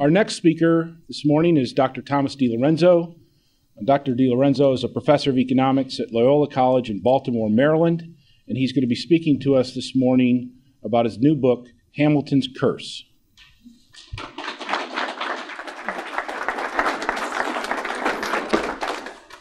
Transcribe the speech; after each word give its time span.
Our 0.00 0.10
next 0.10 0.34
speaker 0.34 0.96
this 1.06 1.24
morning 1.24 1.56
is 1.56 1.72
Dr. 1.72 2.02
Thomas 2.02 2.34
DiLorenzo. 2.34 3.14
Dr. 3.84 4.14
DiLorenzo 4.14 4.74
is 4.74 4.82
a 4.82 4.88
professor 4.88 5.30
of 5.30 5.38
economics 5.38 6.00
at 6.00 6.10
Loyola 6.10 6.48
College 6.48 6.90
in 6.90 7.00
Baltimore, 7.00 7.48
Maryland, 7.48 8.02
and 8.48 8.58
he's 8.58 8.72
going 8.72 8.82
to 8.82 8.88
be 8.88 8.96
speaking 8.96 9.38
to 9.40 9.54
us 9.54 9.72
this 9.72 9.92
morning 9.94 10.50
about 10.82 11.04
his 11.04 11.18
new 11.18 11.36
book, 11.36 11.66
Hamilton's 11.96 12.48
Curse. 12.58 13.04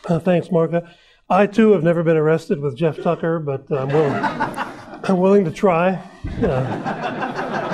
Uh, 0.08 0.20
thanks, 0.20 0.50
Marka. 0.50 0.88
I 1.32 1.48
too 1.48 1.72
have 1.72 1.84
never 1.84 2.04
been 2.04 2.18
arrested 2.18 2.60
with 2.60 2.78
Jeff 2.78 3.02
Tucker, 3.02 3.40
but 3.40 3.72
I'm 3.72 3.88
willing, 3.88 4.14
I'm 5.04 5.18
willing 5.18 5.46
to 5.46 5.52
try. 5.52 6.00
Uh, 6.44 7.23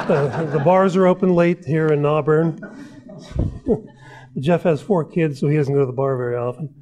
uh, 0.09 0.45
the 0.45 0.59
bars 0.59 0.95
are 0.95 1.07
open 1.07 1.33
late 1.33 1.65
here 1.65 1.87
in 1.87 2.05
Auburn. 2.05 2.59
Jeff 4.39 4.63
has 4.63 4.81
four 4.81 5.05
kids, 5.05 5.39
so 5.39 5.47
he 5.47 5.57
doesn't 5.57 5.73
go 5.73 5.81
to 5.81 5.85
the 5.85 5.91
bar 5.91 6.17
very 6.17 6.35
often. 6.35 6.73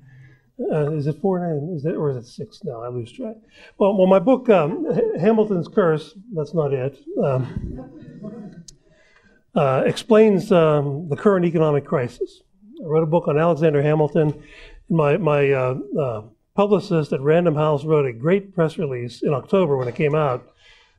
Uh, 0.60 0.92
is 0.92 1.06
it 1.06 1.22
four? 1.22 1.40
Is 1.76 1.86
it 1.86 1.96
or 1.96 2.10
is 2.10 2.18
it 2.18 2.26
six 2.26 2.64
now? 2.64 2.82
I 2.82 2.90
lose 2.90 3.12
track. 3.12 3.36
Well, 3.78 3.96
well, 3.96 4.08
my 4.08 4.20
book, 4.20 4.50
um, 4.50 4.86
Hamilton's 5.20 5.68
Curse. 5.68 6.16
That's 6.34 6.54
not 6.54 6.74
it. 6.74 6.98
Um, 7.24 7.92
uh, 9.56 9.84
explains 9.86 10.52
um, 10.52 11.08
the 11.10 11.16
current 11.16 11.46
economic 11.46 11.86
crisis. 11.86 12.42
I 12.84 12.88
wrote 12.88 13.04
a 13.04 13.08
book 13.08 13.28
on 13.28 13.38
Alexander 13.38 13.82
Hamilton. 13.82 14.42
My 14.90 15.18
my 15.18 15.52
uh, 15.52 15.78
uh, 16.00 16.22
publicist 16.56 17.14
at 17.14 17.22
Random 17.22 17.56
House 17.56 17.86
wrote 17.86 18.08
a 18.08 18.14
great 18.14 18.56
press 18.56 18.80
release 18.80 19.22
in 19.22 19.34
October 19.34 19.78
when 19.78 19.88
it 19.88 19.96
came 19.96 20.16
out, 20.16 20.54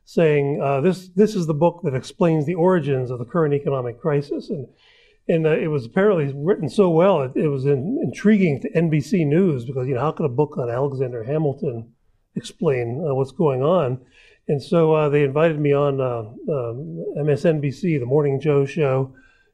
saying 0.09 0.59
uh, 0.59 0.81
this 0.81 1.09
this 1.09 1.35
is 1.35 1.45
the 1.45 1.53
book 1.53 1.81
that 1.83 1.93
explains 1.93 2.47
the 2.47 2.55
origins 2.55 3.11
of 3.11 3.19
the 3.19 3.25
current 3.25 3.53
economic 3.53 3.99
crisis 4.01 4.49
and 4.49 4.67
and 5.27 5.45
uh, 5.45 5.55
it 5.55 5.67
was 5.67 5.85
apparently 5.85 6.33
written 6.35 6.67
so 6.67 6.89
well 6.89 7.21
it, 7.21 7.31
it 7.35 7.47
was 7.47 7.65
in, 7.65 7.99
intriguing 8.01 8.59
to 8.59 8.71
NBC 8.71 9.27
News 9.27 9.65
because 9.65 9.87
you 9.87 9.93
know 9.93 10.01
how 10.01 10.11
could 10.11 10.25
a 10.25 10.29
book 10.29 10.57
on 10.57 10.67
Alexander 10.67 11.23
Hamilton 11.23 11.93
explain 12.35 13.05
uh, 13.07 13.13
what's 13.13 13.31
going 13.31 13.61
on? 13.61 13.99
And 14.47 14.63
so 14.63 14.93
uh, 14.93 15.09
they 15.09 15.23
invited 15.23 15.59
me 15.59 15.73
on 15.73 16.01
uh, 16.01 16.21
um, 16.21 17.05
MSNBC, 17.19 17.99
the 17.99 18.05
Morning 18.07 18.39
Joe 18.41 18.65
show, 18.65 19.13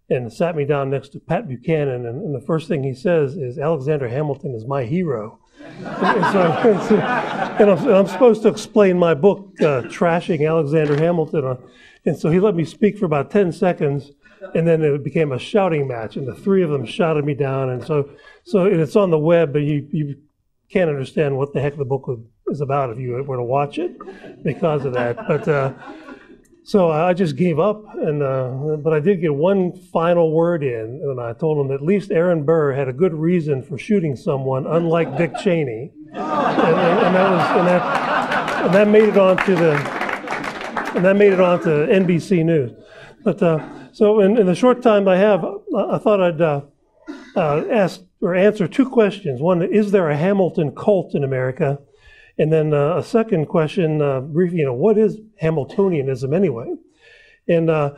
and 0.09 0.31
sat 0.31 0.55
me 0.55 0.63
down 0.63 0.89
next 0.89 1.09
to 1.09 1.19
Pat 1.19 1.49
Buchanan. 1.49 2.05
And, 2.05 2.21
and 2.23 2.33
the 2.33 2.45
first 2.45 2.69
thing 2.69 2.81
he 2.81 2.93
says 2.93 3.35
is, 3.35 3.59
"Alexander 3.59 4.07
Hamilton 4.07 4.55
is 4.55 4.65
my 4.65 4.85
hero." 4.85 5.39
And, 5.65 6.83
so, 6.83 6.97
and, 7.59 7.69
I'm, 7.69 7.77
and, 7.77 7.95
I'm, 7.95 8.07
supposed 8.07 8.41
to 8.43 8.47
explain 8.49 8.97
my 8.97 9.13
book, 9.13 9.51
uh, 9.59 9.83
Trashing 9.83 10.47
Alexander 10.47 10.97
Hamilton. 10.97 11.45
Uh, 11.45 11.57
and 12.05 12.17
so 12.17 12.29
he 12.29 12.39
let 12.39 12.55
me 12.55 12.65
speak 12.65 12.97
for 12.97 13.05
about 13.05 13.31
10 13.31 13.51
seconds 13.51 14.11
and 14.53 14.67
then 14.67 14.81
it 14.81 15.03
became 15.03 15.31
a 15.31 15.39
shouting 15.39 15.87
match, 15.87 16.17
and 16.17 16.27
the 16.27 16.35
three 16.35 16.61
of 16.61 16.69
them 16.69 16.85
shouted 16.85 17.25
me 17.25 17.33
down. 17.33 17.69
And 17.69 17.83
so, 17.83 18.09
so 18.43 18.65
it's 18.65 18.95
on 18.95 19.09
the 19.09 19.17
web, 19.17 19.53
but 19.53 19.59
you 19.59 19.87
you 19.91 20.15
can't 20.69 20.89
understand 20.89 21.37
what 21.37 21.53
the 21.53 21.61
heck 21.61 21.77
the 21.77 21.85
book 21.85 22.09
is 22.47 22.61
about 22.61 22.89
if 22.89 22.99
you 22.99 23.11
were 23.23 23.37
to 23.37 23.43
watch 23.43 23.77
it 23.77 23.97
because 24.43 24.85
of 24.85 24.93
that. 24.93 25.15
But 25.27 25.47
uh, 25.47 25.73
so 26.65 26.89
I 26.89 27.13
just 27.13 27.35
gave 27.35 27.59
up, 27.59 27.83
and 27.93 28.23
uh, 28.23 28.77
but 28.83 28.91
I 28.91 28.99
did 28.99 29.21
get 29.21 29.33
one 29.33 29.71
final 29.93 30.31
word 30.31 30.63
in, 30.63 30.99
and 31.03 31.21
I 31.21 31.33
told 31.33 31.63
him 31.63 31.71
at 31.71 31.81
least 31.81 32.11
Aaron 32.11 32.43
Burr 32.43 32.73
had 32.73 32.87
a 32.87 32.93
good 32.93 33.13
reason 33.13 33.61
for 33.61 33.77
shooting 33.77 34.15
someone, 34.15 34.65
unlike 34.65 35.15
Dick 35.15 35.31
Cheney, 35.43 35.91
and, 36.11 36.17
and, 36.17 37.15
that 37.15 37.31
was 37.31 37.59
and 37.59 37.67
that 37.67 38.65
and 38.65 38.73
that 38.73 38.87
made 38.87 39.09
it 39.09 39.17
onto 39.17 39.55
the 39.55 39.73
and 40.95 41.05
that 41.05 41.15
made 41.15 41.33
it 41.33 41.39
onto 41.39 41.69
NBC 41.69 42.43
News. 42.43 42.71
But 43.23 43.43
uh, 43.43 43.91
so, 43.91 44.21
in, 44.21 44.37
in, 44.37 44.45
the 44.47 44.55
short 44.55 44.81
time 44.81 45.07
I 45.07 45.17
have, 45.17 45.43
I 45.43 45.97
thought 45.99 46.21
I'd 46.21 46.41
uh, 46.41 46.61
uh, 47.35 47.63
ask 47.71 48.01
or 48.21 48.33
answer 48.33 48.67
two 48.67 48.89
questions. 48.89 49.39
One, 49.39 49.61
is 49.61 49.91
there 49.91 50.09
a 50.09 50.17
Hamilton 50.17 50.73
cult 50.73 51.13
in 51.13 51.23
America? 51.23 51.79
And 52.37 52.51
then 52.51 52.73
uh, 52.73 52.97
a 52.97 53.03
second 53.03 53.45
question, 53.45 54.01
uh, 54.01 54.21
briefly, 54.21 54.59
you 54.59 54.65
know, 54.65 54.73
what 54.73 54.97
is 54.97 55.17
Hamiltonianism 55.41 56.35
anyway? 56.35 56.73
And 57.47 57.69
uh, 57.69 57.93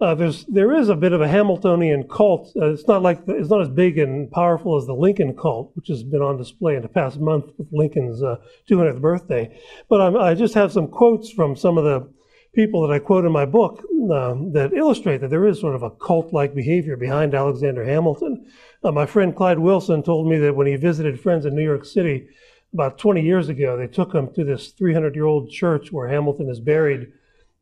uh, 0.00 0.14
there's 0.14 0.44
there 0.46 0.72
is 0.72 0.88
a 0.88 0.94
bit 0.94 1.12
of 1.12 1.20
a 1.20 1.28
Hamiltonian 1.28 2.08
cult. 2.08 2.52
it's 2.54 2.86
not 2.86 3.02
like 3.02 3.26
the, 3.26 3.36
it's 3.36 3.50
not 3.50 3.60
as 3.60 3.68
big 3.68 3.98
and 3.98 4.30
powerful 4.30 4.76
as 4.76 4.86
the 4.86 4.94
Lincoln 4.94 5.36
cult, 5.36 5.72
which 5.74 5.88
has 5.88 6.02
been 6.02 6.22
on 6.22 6.38
display 6.38 6.76
in 6.76 6.82
the 6.82 6.88
past 6.88 7.18
month 7.18 7.46
with 7.58 7.68
Lincoln's 7.72 8.22
200th 8.22 9.00
birthday. 9.00 9.58
But 9.88 10.00
I'm, 10.00 10.16
I 10.16 10.34
just 10.34 10.54
have 10.54 10.72
some 10.72 10.88
quotes 10.88 11.30
from 11.30 11.56
some 11.56 11.76
of 11.76 11.84
the 11.84 12.08
people 12.54 12.86
that 12.86 12.92
I 12.92 12.98
quote 12.98 13.24
in 13.24 13.32
my 13.32 13.46
book 13.46 13.84
uh, 14.10 14.34
that 14.52 14.72
illustrate 14.74 15.18
that 15.18 15.30
there 15.30 15.46
is 15.46 15.60
sort 15.60 15.76
of 15.76 15.82
a 15.82 15.90
cult 15.90 16.32
like 16.32 16.54
behavior 16.54 16.96
behind 16.96 17.34
Alexander 17.34 17.84
Hamilton. 17.84 18.46
Uh, 18.82 18.90
my 18.90 19.06
friend 19.06 19.36
Clyde 19.36 19.58
Wilson 19.58 20.02
told 20.02 20.28
me 20.28 20.38
that 20.38 20.56
when 20.56 20.66
he 20.66 20.76
visited 20.76 21.20
friends 21.20 21.46
in 21.46 21.54
New 21.54 21.62
York 21.62 21.84
City 21.84 22.28
about 22.72 22.98
20 22.98 23.22
years 23.22 23.48
ago, 23.48 23.76
they 23.76 23.86
took 23.86 24.14
him 24.14 24.32
to 24.34 24.44
this 24.44 24.68
300 24.72 25.14
year 25.14 25.24
old 25.24 25.50
church 25.50 25.90
where 25.90 26.08
Hamilton 26.08 26.48
is 26.48 26.60
buried. 26.60 27.12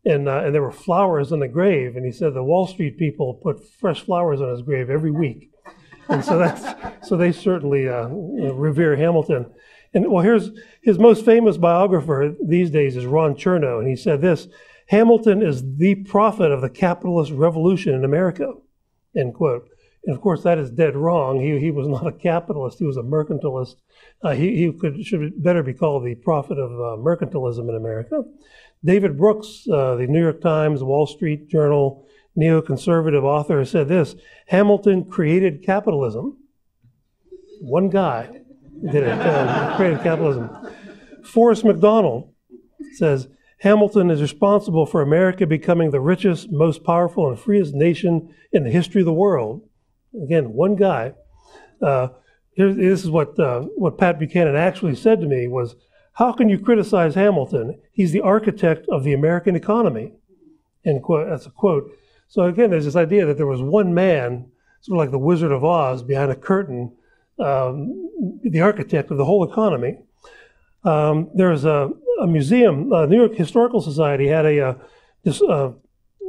And, 0.05 0.29
uh, 0.29 0.43
and 0.45 0.55
there 0.55 0.63
were 0.63 0.73
flowers 0.73 1.33
on 1.33 1.41
the 1.41 1.49
grave. 1.49 1.97
And 1.97 2.05
he 2.05 2.13
said 2.13 2.35
the 2.35 2.43
Wall 2.43 2.67
Street 2.67 2.99
people 2.99 3.35
put 3.35 3.67
fresh 3.69 4.03
flowers 4.03 4.41
on 4.41 4.51
his 4.51 4.63
grave 4.63 4.91
every 4.91 5.11
week. 5.11 5.51
And 6.09 6.25
so 6.25 6.39
that's 6.39 6.65
so 7.07 7.17
they 7.17 7.33
certainly 7.33 7.89
uh, 7.89 8.09
revere 8.09 8.97
Hamilton. 8.97 9.47
And 9.95 10.11
well, 10.11 10.23
here's 10.23 10.51
his 10.83 10.99
most 10.99 11.25
famous 11.25 11.57
biographer 11.57 12.35
these 12.43 12.71
days 12.71 12.97
is 12.97 13.07
Ron 13.07 13.35
Chernow, 13.35 13.79
and 13.79 13.89
he 13.89 13.97
said 13.97 14.21
this: 14.21 14.49
Hamilton 14.89 15.43
is 15.43 15.77
the 15.77 15.97
prophet 15.97 16.51
of 16.51 16.61
the 16.61 16.71
capitalist 16.71 17.33
revolution 17.33 17.95
in 17.95 18.05
America, 18.05 18.55
end 19.17 19.35
quote. 19.35 19.69
And 20.09 20.17
of 20.17 20.23
course, 20.23 20.43
that 20.45 20.57
is 20.57 20.71
dead 20.71 20.97
wrong. 20.97 21.39
He, 21.39 21.61
he 21.61 21.71
was 21.71 21.87
not 21.97 22.07
a 22.07 22.13
capitalist, 22.13 22.79
he 22.79 22.87
was 22.87 22.97
a 22.97 23.03
mercantilist. 23.03 23.77
Uh, 24.23 24.33
he 24.33 24.57
he 24.57 24.73
could, 24.73 25.05
should 25.05 25.41
better 25.43 25.63
be 25.63 25.75
called 25.75 26.05
the 26.05 26.15
prophet 26.15 26.59
of 26.59 26.73
uh, 26.73 27.01
mercantilism 27.01 27.69
in 27.69 27.77
America. 27.77 28.25
David 28.83 29.19
Brooks, 29.19 29.67
uh, 29.71 29.97
the 29.97 30.07
New 30.07 30.23
York 30.23 30.41
Times, 30.41 30.83
Wall 30.83 31.07
Street 31.07 31.49
Journal, 31.49 32.07
neoconservative 32.39 33.23
author, 33.23 33.63
said 33.67 33.89
this 33.89 34.17
Hamilton 34.47 35.05
created 35.05 35.63
capitalism. 35.63 36.39
One 37.61 37.91
guy 37.91 38.41
did 38.91 39.03
it, 39.03 39.11
uh, 39.11 39.77
created 39.77 40.03
capitalism. 40.03 40.49
Forrest 41.23 41.67
McDonald 41.67 42.33
says 42.95 43.29
Hamilton 43.59 44.11
is 44.11 44.23
responsible 44.23 44.87
for 44.87 45.03
America 45.03 45.47
becoming 45.47 45.91
the 45.91 46.01
richest, 46.01 46.51
most 46.51 46.83
powerful, 46.83 47.29
and 47.29 47.39
freest 47.39 47.75
nation 47.75 48.35
in 48.53 48.65
the 48.65 48.71
history 48.71 49.03
of 49.03 49.07
the 49.07 49.13
world. 49.13 49.68
Again, 50.15 50.53
one 50.53 50.77
guy. 50.77 51.15
Uh, 51.81 52.09
here, 52.53 52.73
this 52.73 53.05
is 53.05 53.11
what 53.11 53.39
uh, 53.39 53.63
what 53.77 53.99
Pat 53.99 54.19
Buchanan 54.19 54.57
actually 54.57 54.97
said 54.97 55.21
to 55.21 55.27
me 55.27 55.47
was, 55.49 55.77
"How 56.13 56.33
can 56.33 56.49
you 56.49 56.59
criticize 56.59 57.15
Hamilton? 57.15 57.81
He's 57.93 58.13
the 58.13 58.21
architect 58.21 58.87
of 58.89 59.05
the 59.05 59.13
American 59.13 59.55
economy." 59.55 60.13
End 60.85 61.03
quote. 61.03 61.29
That's 61.29 61.47
a 61.47 61.51
quote. 61.51 61.91
So 62.29 62.43
again, 62.43 62.71
there's 62.71 62.85
this 62.85 62.97
idea 62.97 63.27
that 63.27 63.37
there 63.37 63.47
was 63.47 63.63
one 63.63 63.95
man, 63.95 64.51
sort 64.81 64.97
of 64.97 64.99
like 64.99 65.11
the 65.11 65.19
Wizard 65.19 65.53
of 65.53 65.65
Oz, 65.65 66.03
behind 66.03 66.31
a 66.31 66.37
curtain, 66.37 66.93
um, 67.39 68.11
the 68.43 68.61
architect 68.61 69.11
of 69.11 69.17
the 69.17 69.25
whole 69.25 69.45
economy. 69.45 69.99
Um, 70.85 71.31
there's 71.35 71.65
a, 71.65 71.91
a 72.21 72.27
museum, 72.27 72.93
uh, 72.93 73.07
New 73.07 73.17
York 73.17 73.35
Historical 73.35 73.81
Society 73.81 74.29
had 74.29 74.47
a, 74.47 74.61
uh, 74.61 74.75
this, 75.23 75.43
uh, 75.43 75.73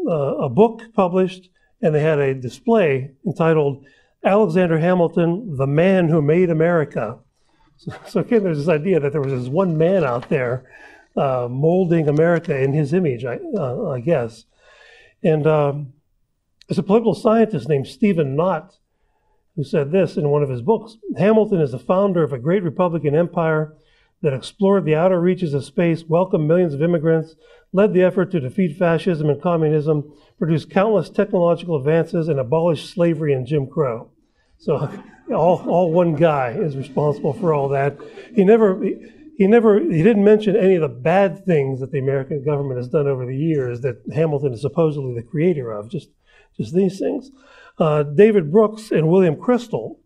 uh, 0.07 0.11
a 0.11 0.49
book 0.49 0.81
published, 0.93 1.49
and 1.81 1.93
they 1.93 2.01
had 2.01 2.19
a 2.19 2.33
display 2.33 3.11
entitled 3.25 3.85
Alexander 4.23 4.79
Hamilton, 4.79 5.55
the 5.55 5.67
Man 5.67 6.09
Who 6.09 6.21
Made 6.21 6.49
America. 6.49 7.19
So, 7.77 7.93
so 8.07 8.19
again, 8.21 8.43
there's 8.43 8.57
this 8.57 8.67
idea 8.67 8.99
that 8.99 9.11
there 9.11 9.21
was 9.21 9.33
this 9.33 9.49
one 9.49 9.77
man 9.77 10.03
out 10.03 10.29
there 10.29 10.65
uh, 11.15 11.47
molding 11.49 12.07
America 12.07 12.57
in 12.57 12.73
his 12.73 12.93
image, 12.93 13.25
I, 13.25 13.39
uh, 13.55 13.89
I 13.89 13.99
guess. 13.99 14.45
And 15.23 15.45
um, 15.47 15.93
there's 16.67 16.79
a 16.79 16.83
political 16.83 17.15
scientist 17.15 17.67
named 17.67 17.87
Stephen 17.87 18.35
Knott 18.35 18.77
who 19.55 19.63
said 19.63 19.91
this 19.91 20.15
in 20.15 20.29
one 20.29 20.43
of 20.43 20.49
his 20.49 20.61
books 20.61 20.97
Hamilton 21.17 21.59
is 21.59 21.71
the 21.71 21.79
founder 21.79 22.23
of 22.23 22.31
a 22.31 22.39
great 22.39 22.63
Republican 22.63 23.15
empire 23.15 23.75
that 24.21 24.33
explored 24.33 24.85
the 24.85 24.95
outer 24.95 25.19
reaches 25.19 25.53
of 25.53 25.65
space, 25.65 26.03
welcomed 26.03 26.47
millions 26.47 26.73
of 26.73 26.81
immigrants, 26.81 27.35
led 27.71 27.93
the 27.93 28.03
effort 28.03 28.31
to 28.31 28.39
defeat 28.39 28.77
fascism 28.77 29.29
and 29.29 29.41
communism, 29.41 30.11
produced 30.37 30.69
countless 30.69 31.09
technological 31.09 31.77
advances, 31.77 32.27
and 32.27 32.39
abolished 32.39 32.89
slavery 32.89 33.33
and 33.33 33.45
Jim 33.45 33.67
Crow. 33.67 34.11
So 34.57 34.75
all, 35.33 35.63
all 35.69 35.91
one 35.91 36.15
guy 36.15 36.51
is 36.51 36.75
responsible 36.75 37.33
for 37.33 37.53
all 37.53 37.69
that. 37.69 37.97
He 38.35 38.43
never 38.43 38.83
he 38.83 39.47
never 39.47 39.79
he 39.79 40.03
didn't 40.03 40.23
mention 40.23 40.55
any 40.55 40.75
of 40.75 40.81
the 40.81 40.89
bad 40.89 41.45
things 41.45 41.79
that 41.79 41.91
the 41.91 41.99
American 41.99 42.43
government 42.43 42.77
has 42.77 42.89
done 42.89 43.07
over 43.07 43.25
the 43.25 43.37
years 43.37 43.81
that 43.81 44.01
Hamilton 44.13 44.53
is 44.53 44.61
supposedly 44.61 45.13
the 45.13 45.23
creator 45.23 45.71
of. 45.71 45.89
Just 45.89 46.09
just 46.57 46.73
these 46.73 46.99
things. 46.99 47.31
Uh, 47.77 48.03
David 48.03 48.51
Brooks 48.51 48.91
and 48.91 49.07
William 49.07 49.35
Kristol 49.35 49.97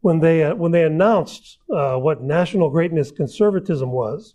when 0.00 0.20
they 0.20 0.44
uh, 0.44 0.54
when 0.54 0.72
they 0.72 0.84
announced 0.84 1.58
uh, 1.70 1.96
what 1.96 2.22
national 2.22 2.70
greatness 2.70 3.10
conservatism 3.10 3.92
was, 3.92 4.34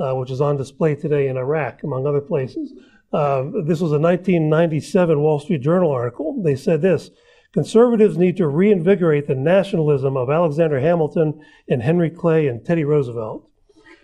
uh, 0.00 0.14
which 0.14 0.30
is 0.30 0.40
on 0.40 0.56
display 0.56 0.94
today 0.94 1.28
in 1.28 1.36
Iraq, 1.36 1.82
among 1.82 2.06
other 2.06 2.20
places. 2.20 2.72
Uh, 3.12 3.42
this 3.66 3.80
was 3.80 3.92
a 3.92 3.98
1997 3.98 5.20
Wall 5.20 5.38
Street 5.40 5.60
Journal 5.60 5.90
article. 5.90 6.40
They 6.42 6.56
said 6.56 6.80
this: 6.80 7.10
Conservatives 7.52 8.16
need 8.16 8.36
to 8.36 8.46
reinvigorate 8.46 9.26
the 9.26 9.34
nationalism 9.34 10.16
of 10.16 10.30
Alexander 10.30 10.80
Hamilton 10.80 11.40
and 11.68 11.82
Henry 11.82 12.10
Clay 12.10 12.46
and 12.46 12.64
Teddy 12.64 12.84
Roosevelt. 12.84 13.48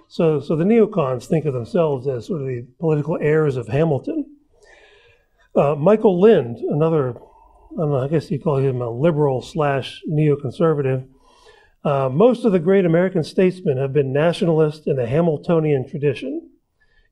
So, 0.09 0.41
so 0.41 0.57
the 0.57 0.65
neocons 0.65 1.27
think 1.27 1.45
of 1.45 1.55
themselves 1.55 2.07
as 2.07 2.27
sort 2.27 2.41
of 2.41 2.47
the 2.49 2.67
political 2.79 3.19
heirs 3.21 3.57
of 3.57 3.69
Hamilton. 3.69 4.37
Uh, 5.55 5.75
Michael 5.75 6.21
Lind, 6.21 6.59
another, 6.59 7.15
I 7.73 7.87
know, 7.87 7.99
I 7.99 8.09
guess 8.09 8.31
you 8.31 8.39
call 8.39 8.57
him 8.59 8.81
a 8.81 8.91
liberal 8.91 9.43
slash 9.43 10.03
neoconservative. 10.09 11.09
Uh, 11.85 12.09
most 12.09 12.45
of 12.45 12.53
the 12.53 12.59
great 12.59 12.85
American 12.85 13.23
statesmen 13.23 13.79
have 13.79 13.93
been 13.93 14.13
nationalists 14.13 14.87
in 14.87 14.97
the 14.97 15.07
Hamiltonian 15.07 15.89
tradition. 15.89 16.51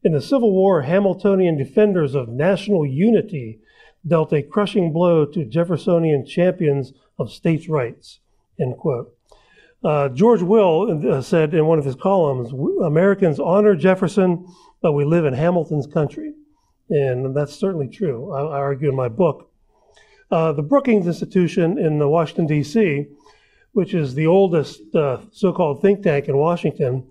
In 0.03 0.13
the 0.13 0.21
Civil 0.21 0.53
War, 0.53 0.83
Hamiltonian 0.83 1.57
defenders 1.57 2.15
of 2.15 2.29
national 2.29 2.85
unity 2.85 3.61
dealt 4.07 4.33
a 4.33 4.43
crushing 4.43 4.93
blow 4.93 5.25
to 5.25 5.45
Jeffersonian 5.45 6.27
champions 6.27 6.93
of 7.19 7.31
states' 7.31 7.69
rights. 7.69 8.21
End 8.61 8.77
quote. 8.77 9.17
Uh, 9.83 10.09
George 10.09 10.43
Will 10.43 11.11
uh, 11.11 11.21
said 11.21 11.55
in 11.55 11.67
one 11.67 11.79
of 11.79 11.85
his 11.85 11.95
columns, 11.95 12.53
Americans 12.83 13.39
honor 13.39 13.75
Jefferson, 13.75 14.47
but 14.81 14.93
we 14.93 15.05
live 15.05 15.25
in 15.25 15.35
Hamilton's 15.35 15.87
country. 15.87 16.33
And 16.91 17.35
that's 17.35 17.55
certainly 17.55 17.89
true. 17.89 18.33
I, 18.33 18.41
I 18.41 18.59
argue 18.59 18.89
in 18.89 18.97
my 18.97 19.09
book. 19.09 19.51
Uh, 20.31 20.53
the 20.53 20.63
Brookings 20.63 21.07
Institution 21.07 21.79
in 21.79 21.99
Washington, 22.09 22.47
D.C., 22.47 23.07
which 23.75 23.93
is 23.93 24.15
the 24.15 24.27
oldest 24.27 24.83
uh, 24.95 25.19
so 25.31 25.53
called 25.53 25.83
think 25.83 26.03
tank 26.03 26.29
in 26.29 26.37
Washington, 26.37 27.07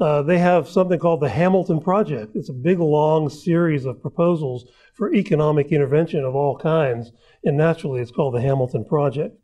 uh, 0.00 0.22
they 0.22 0.38
have 0.38 0.68
something 0.68 0.98
called 0.98 1.20
the 1.20 1.28
Hamilton 1.28 1.80
Project. 1.80 2.34
It's 2.34 2.48
a 2.48 2.54
big, 2.54 2.78
long 2.78 3.28
series 3.28 3.84
of 3.84 4.00
proposals 4.00 4.64
for 4.94 5.12
economic 5.12 5.72
intervention 5.72 6.24
of 6.24 6.34
all 6.34 6.56
kinds. 6.56 7.12
And 7.44 7.56
naturally, 7.56 8.00
it's 8.00 8.10
called 8.12 8.34
the 8.34 8.40
Hamilton 8.40 8.84
Project. 8.84 9.36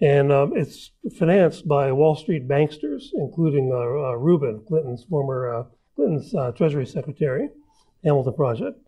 And 0.00 0.32
um, 0.32 0.52
it's 0.56 0.90
financed 1.18 1.68
by 1.68 1.92
Wall 1.92 2.16
Street 2.16 2.48
banksters, 2.48 3.04
including 3.14 3.70
uh, 3.72 3.76
uh, 3.76 4.16
Rubin, 4.16 4.64
Clinton's 4.66 5.04
former 5.04 5.54
uh, 5.54 5.64
Clinton's 5.94 6.34
uh, 6.34 6.52
Treasury 6.52 6.86
Secretary, 6.86 7.48
Hamilton 8.02 8.34
Project. 8.34 8.78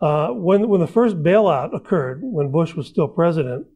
When, 0.00 0.68
when 0.68 0.80
the 0.80 0.86
first 0.86 1.22
bailout 1.22 1.74
occurred, 1.74 2.20
when 2.22 2.50
Bush 2.50 2.74
was 2.74 2.86
still 2.86 3.06
president, 3.06 3.66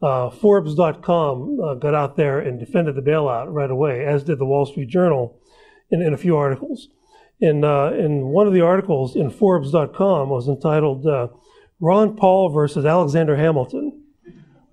Forbes.com 0.00 1.78
got 1.78 1.94
out 1.94 2.16
there 2.16 2.38
and 2.38 2.58
defended 2.58 2.94
the 2.94 3.02
bailout 3.02 3.52
right 3.52 3.70
away, 3.70 4.04
as 4.04 4.24
did 4.24 4.38
the 4.38 4.46
Wall 4.46 4.66
Street 4.66 4.88
Journal 4.88 5.38
in, 5.90 6.00
in 6.00 6.14
a 6.14 6.18
few 6.18 6.36
articles. 6.36 6.88
In, 7.40 7.64
uh, 7.64 7.90
in 7.92 8.26
one 8.26 8.46
of 8.46 8.52
the 8.52 8.60
articles 8.60 9.16
in 9.16 9.30
Forbes.com 9.30 10.28
was 10.28 10.48
entitled 10.48 11.06
uh, 11.06 11.28
Ron 11.80 12.16
Paul 12.16 12.50
versus 12.50 12.84
Alexander 12.84 13.36
Hamilton. 13.36 14.02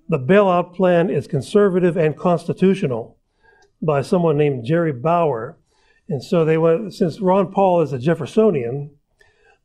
The 0.08 0.18
bailout 0.18 0.74
plan 0.74 1.10
is 1.10 1.26
conservative 1.26 1.96
and 1.96 2.16
constitutional 2.16 3.18
by 3.80 4.02
someone 4.02 4.36
named 4.36 4.64
Jerry 4.64 4.92
Bowyer. 4.92 5.58
And 6.08 6.22
so 6.22 6.44
they 6.44 6.56
went, 6.56 6.94
since 6.94 7.20
Ron 7.20 7.52
Paul 7.52 7.82
is 7.82 7.92
a 7.92 7.98
Jeffersonian, 7.98 8.90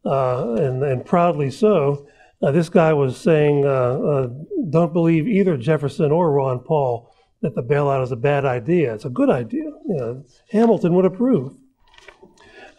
uh, 0.06 0.54
and, 0.56 0.84
and 0.84 1.06
proudly 1.06 1.50
so, 1.50 2.08
uh, 2.44 2.52
this 2.52 2.68
guy 2.68 2.94
was 2.94 3.18
saying, 3.18 3.66
uh, 3.66 3.70
uh, 3.70 4.28
don't 4.70 4.92
believe 4.92 5.28
either 5.28 5.56
Jefferson 5.56 6.12
or 6.12 6.32
Ron 6.32 6.60
Paul 6.60 7.10
that 7.42 7.56
the 7.56 7.64
bailout 7.64 8.04
is 8.04 8.12
a 8.12 8.18
bad 8.18 8.44
idea. 8.44 8.94
It's 8.94 9.06
a 9.06 9.10
good 9.10 9.30
idea. 9.30 9.64
You 9.64 9.96
know, 9.98 10.24
Hamilton 10.52 10.94
would 10.96 11.06
approve. 11.06 11.56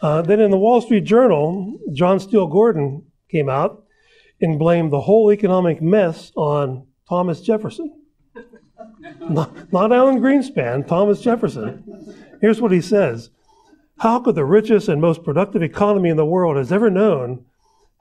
Uh, 0.01 0.21
then 0.21 0.39
in 0.39 0.51
the 0.51 0.57
Wall 0.57 0.81
Street 0.81 1.03
Journal, 1.03 1.79
John 1.93 2.19
Steele 2.19 2.47
Gordon 2.47 3.05
came 3.29 3.49
out 3.49 3.83
and 4.39 4.59
blamed 4.59 4.91
the 4.91 5.01
whole 5.01 5.31
economic 5.31 5.81
mess 5.81 6.31
on 6.35 6.85
Thomas 7.09 7.41
Jefferson. 7.41 7.91
not, 9.29 9.71
not 9.73 9.91
Alan 9.91 10.19
Greenspan, 10.19 10.85
Thomas 10.85 11.21
Jefferson. 11.21 12.15
Here's 12.39 12.61
what 12.61 12.71
he 12.71 12.81
says 12.81 13.31
How 13.99 14.19
could 14.19 14.35
the 14.35 14.45
richest 14.45 14.89
and 14.89 15.01
most 15.01 15.23
productive 15.23 15.63
economy 15.63 16.09
in 16.09 16.17
the 16.17 16.25
world 16.25 16.57
has 16.57 16.71
ever 16.71 16.91
known 16.91 17.45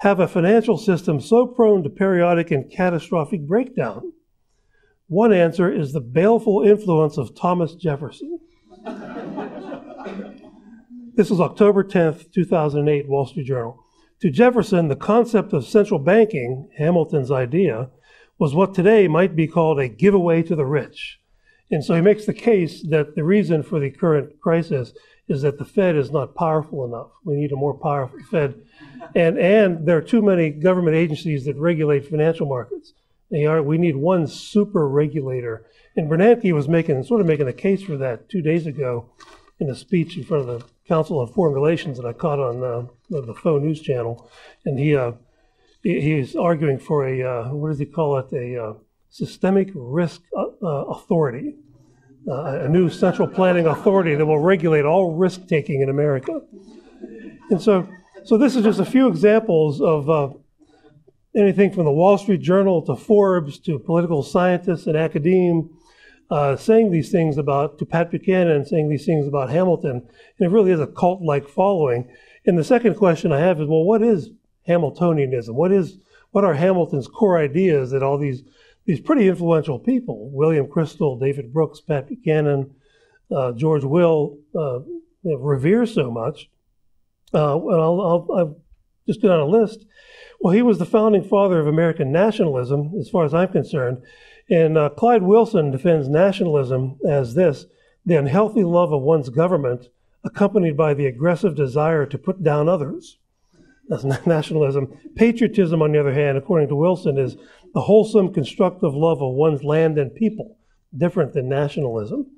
have 0.04 0.20
a 0.20 0.28
financial 0.28 0.76
system 0.76 1.18
so 1.18 1.46
prone 1.46 1.82
to 1.82 1.88
periodic 1.88 2.50
and 2.50 2.70
catastrophic 2.70 3.40
breakdown? 3.46 4.12
One 5.06 5.32
answer 5.32 5.72
is 5.72 5.94
the 5.94 6.02
baleful 6.02 6.62
influence 6.62 7.16
of 7.16 7.34
Thomas 7.34 7.74
Jefferson. 7.74 8.38
this 11.14 11.30
was 11.30 11.40
October 11.40 11.82
10th, 11.82 12.30
2008, 12.34 13.08
Wall 13.08 13.24
Street 13.24 13.46
Journal. 13.46 13.82
To 14.20 14.30
Jefferson, 14.30 14.88
the 14.88 14.96
concept 14.96 15.54
of 15.54 15.64
central 15.64 15.98
banking, 15.98 16.68
Hamilton's 16.76 17.30
idea, 17.30 17.88
was 18.38 18.54
what 18.54 18.74
today 18.74 19.08
might 19.08 19.34
be 19.34 19.46
called 19.46 19.80
a 19.80 19.88
giveaway 19.88 20.42
to 20.42 20.54
the 20.54 20.66
rich. 20.66 21.18
And 21.70 21.82
so 21.82 21.94
he 21.94 22.02
makes 22.02 22.26
the 22.26 22.34
case 22.34 22.86
that 22.90 23.14
the 23.14 23.24
reason 23.24 23.62
for 23.62 23.80
the 23.80 23.90
current 23.90 24.38
crisis 24.42 24.92
is 25.28 25.42
that 25.42 25.58
the 25.58 25.64
Fed 25.64 25.96
is 25.96 26.10
not 26.10 26.34
powerful 26.34 26.84
enough. 26.84 27.08
We 27.24 27.36
need 27.36 27.52
a 27.52 27.56
more 27.56 27.74
powerful 27.74 28.18
Fed. 28.30 28.60
And, 29.14 29.38
and 29.38 29.86
there 29.86 29.96
are 29.96 30.02
too 30.02 30.22
many 30.22 30.50
government 30.50 30.96
agencies 30.96 31.44
that 31.46 31.56
regulate 31.56 32.08
financial 32.08 32.46
markets. 32.46 32.92
They 33.30 33.46
are, 33.46 33.62
we 33.62 33.78
need 33.78 33.96
one 33.96 34.26
super 34.26 34.88
regulator. 34.88 35.64
And 35.96 36.10
Bernanke 36.10 36.52
was 36.52 36.68
making 36.68 37.02
sort 37.04 37.20
of 37.20 37.26
making 37.26 37.48
a 37.48 37.52
case 37.52 37.82
for 37.82 37.96
that 37.96 38.28
two 38.28 38.42
days 38.42 38.66
ago 38.66 39.10
in 39.58 39.70
a 39.70 39.74
speech 39.74 40.16
in 40.16 40.24
front 40.24 40.48
of 40.48 40.60
the 40.60 40.66
Council 40.86 41.18
on 41.20 41.28
Foreign 41.28 41.54
Relations 41.54 41.96
that 41.96 42.06
I 42.06 42.12
caught 42.12 42.38
on 42.38 42.62
uh, 42.62 42.86
the 43.08 43.34
Faux 43.34 43.62
News 43.62 43.80
Channel. 43.80 44.30
And 44.66 44.78
he 44.78 44.94
uh, 44.94 45.12
he's 45.82 46.36
arguing 46.36 46.78
for 46.78 47.06
a 47.06 47.22
uh, 47.22 47.48
what 47.54 47.68
does 47.68 47.78
he 47.78 47.86
call 47.86 48.18
it 48.18 48.32
a 48.32 48.62
uh, 48.62 48.74
systemic 49.10 49.70
risk 49.74 50.22
uh, 50.36 50.42
uh, 52.28 52.60
a 52.62 52.68
new 52.68 52.88
central 52.88 53.28
planning 53.28 53.66
authority 53.66 54.14
that 54.14 54.26
will 54.26 54.38
regulate 54.38 54.84
all 54.84 55.14
risk 55.14 55.46
taking 55.46 55.82
in 55.82 55.88
America. 55.88 56.40
And 57.50 57.60
so, 57.60 57.88
so 58.24 58.38
this 58.38 58.56
is 58.56 58.64
just 58.64 58.80
a 58.80 58.84
few 58.84 59.08
examples 59.08 59.80
of 59.80 60.40
anything 61.36 61.72
from 61.72 61.84
the 61.84 61.92
Wall 61.92 62.16
Street 62.16 62.40
Journal 62.40 62.82
to 62.82 62.96
Forbes 62.96 63.58
to 63.60 63.78
political 63.78 64.22
scientists 64.22 64.86
and 64.86 64.96
academe 64.96 65.70
uh, 66.30 66.56
saying 66.56 66.90
these 66.90 67.10
things 67.10 67.36
about, 67.36 67.78
to 67.78 67.86
Pat 67.86 68.10
Buchanan, 68.10 68.64
saying 68.64 68.88
these 68.88 69.04
things 69.04 69.28
about 69.28 69.50
Hamilton. 69.50 70.06
And 70.38 70.46
it 70.46 70.50
really 70.50 70.70
is 70.70 70.80
a 70.80 70.86
cult 70.86 71.22
like 71.22 71.48
following. 71.48 72.10
And 72.46 72.58
the 72.58 72.64
second 72.64 72.96
question 72.96 73.32
I 73.32 73.40
have 73.40 73.60
is 73.60 73.68
well, 73.68 73.84
what 73.84 74.02
is 74.02 74.30
Hamiltonianism? 74.68 75.54
What 75.54 75.72
is 75.72 75.98
what 76.30 76.44
are 76.44 76.54
Hamilton's 76.54 77.06
core 77.06 77.38
ideas 77.38 77.92
that 77.92 78.02
all 78.02 78.18
these 78.18 78.42
these 78.86 79.00
pretty 79.00 79.28
influential 79.28 79.78
people, 79.78 80.30
William 80.30 80.66
Kristol, 80.66 81.18
David 81.18 81.52
Brooks, 81.52 81.80
Pat 81.80 82.08
Buchanan, 82.08 82.74
uh, 83.34 83.52
George 83.52 83.84
Will, 83.84 84.38
uh, 84.54 84.80
revere 85.24 85.86
so 85.86 86.10
much? 86.10 86.50
Uh, 87.32 87.58
and 87.58 87.80
I'll, 87.80 88.00
I'll, 88.00 88.28
I'll 88.36 88.60
just 89.06 89.22
go 89.22 89.32
on 89.32 89.40
a 89.40 89.46
list. 89.46 89.86
Well, 90.40 90.52
he 90.52 90.62
was 90.62 90.78
the 90.78 90.86
founding 90.86 91.24
father 91.24 91.58
of 91.58 91.66
American 91.66 92.12
nationalism, 92.12 92.92
as 93.00 93.08
far 93.08 93.24
as 93.24 93.34
I'm 93.34 93.48
concerned. 93.48 94.02
And 94.50 94.76
uh, 94.76 94.90
Clyde 94.90 95.22
Wilson 95.22 95.70
defends 95.70 96.08
nationalism 96.08 96.98
as 97.08 97.34
this 97.34 97.66
the 98.06 98.16
unhealthy 98.16 98.62
love 98.62 98.92
of 98.92 99.00
one's 99.00 99.30
government, 99.30 99.88
accompanied 100.24 100.76
by 100.76 100.92
the 100.92 101.06
aggressive 101.06 101.54
desire 101.54 102.04
to 102.04 102.18
put 102.18 102.42
down 102.42 102.68
others. 102.68 103.16
That's 103.88 104.04
nationalism. 104.26 104.94
Patriotism, 105.16 105.80
on 105.80 105.92
the 105.92 106.00
other 106.00 106.12
hand, 106.12 106.36
according 106.36 106.68
to 106.68 106.76
Wilson, 106.76 107.16
is 107.16 107.36
the 107.74 107.82
wholesome, 107.82 108.32
constructive 108.32 108.94
love 108.94 109.20
of 109.20 109.34
one's 109.34 109.62
land 109.62 109.98
and 109.98 110.14
people, 110.14 110.56
different 110.96 111.32
than 111.32 111.48
nationalism. 111.48 112.30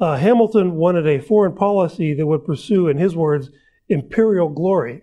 Uh, 0.00 0.16
Hamilton 0.16 0.76
wanted 0.76 1.06
a 1.06 1.20
foreign 1.20 1.54
policy 1.54 2.14
that 2.14 2.26
would 2.26 2.44
pursue, 2.44 2.88
in 2.88 2.96
his 2.96 3.16
words, 3.16 3.50
imperial 3.88 4.48
glory 4.48 5.02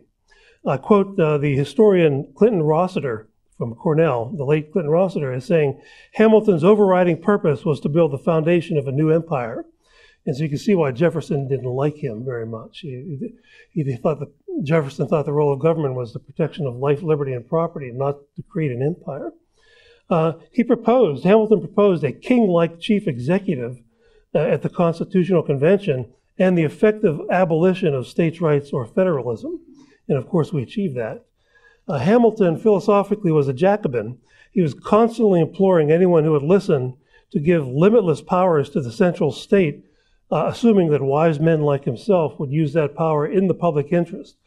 I 0.68 0.78
quote 0.78 1.20
uh, 1.20 1.38
the 1.38 1.56
historian 1.56 2.34
Clinton 2.36 2.64
Rossiter 2.64 3.30
from 3.58 3.76
Cornell, 3.76 4.34
the 4.36 4.44
late 4.44 4.72
Clinton 4.72 4.92
Rossiter, 4.92 5.32
as 5.32 5.46
saying 5.46 5.80
Hamilton's 6.14 6.64
overriding 6.64 7.22
purpose 7.22 7.64
was 7.64 7.80
to 7.82 7.90
build 7.90 8.12
the 8.12 8.18
foundation 8.18 8.78
of 8.78 8.88
a 8.88 8.92
new 8.92 9.12
empire. 9.12 9.66
And 10.26 10.36
so 10.36 10.42
you 10.42 10.50
can 10.50 10.58
see 10.58 10.74
why 10.74 10.92
Jefferson 10.92 11.48
didn't 11.48 11.70
like 11.70 11.98
him 11.98 12.26
very 12.26 12.48
much. 12.48 12.80
He, 12.80 13.32
he, 13.72 13.96
thought 13.96 14.24
Jefferson 14.64 15.08
thought 15.08 15.28
the 15.28 15.34
role 15.34 15.54
of 15.54 15.60
government 15.60 15.94
was 15.94 16.14
the 16.14 16.20
protection 16.20 16.66
of 16.66 16.76
life, 16.76 17.04
liberty, 17.04 17.34
and 17.34 17.48
property, 17.48 17.92
not 17.94 18.18
to 18.36 18.42
create 18.42 18.72
an 18.72 18.82
empire. 18.82 19.32
Uh, 20.10 20.34
he 20.52 20.64
proposed, 20.64 21.24
Hamilton 21.24 21.60
proposed 21.60 22.04
a 22.04 22.12
king 22.12 22.48
like 22.48 22.80
chief 22.80 23.08
executive 23.08 23.82
uh, 24.34 24.40
at 24.40 24.62
the 24.62 24.70
Constitutional 24.70 25.42
Convention 25.42 26.14
and 26.38 26.58
the 26.58 26.64
effective 26.64 27.20
abolition 27.32 27.94
of 27.94 28.08
states' 28.08 28.42
rights 28.42 28.72
or 28.72 28.86
federalism. 28.86 29.60
And 30.08 30.18
of 30.18 30.28
course, 30.28 30.54
we 30.54 30.62
achieved 30.62 30.96
that. 30.96 31.26
Uh, 31.88 32.00
Hamilton 32.00 32.58
philosophically 32.58 33.32
was 33.32 33.48
a 33.48 33.54
Jacobin. 33.54 34.20
He 34.52 34.62
was 34.62 34.74
constantly 34.74 35.40
imploring 35.40 35.92
anyone 35.92 36.24
who 36.24 36.32
would 36.32 36.44
listen 36.44 36.98
to 37.32 37.40
give 37.40 37.68
limitless 37.68 38.22
powers 38.22 38.70
to 38.70 38.82
the 38.82 38.92
central 38.92 39.32
state, 39.32 39.84
uh, 40.32 40.48
assuming 40.48 40.90
that 40.90 41.02
wise 41.02 41.40
men 41.40 41.62
like 41.62 41.86
himself 41.86 42.40
would 42.40 42.52
use 42.52 42.74
that 42.74 42.96
power 42.96 43.26
in 43.26 43.48
the 43.48 43.54
public 43.54 43.92
interest. 43.92 44.38